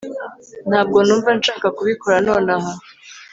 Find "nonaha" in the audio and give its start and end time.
2.27-2.71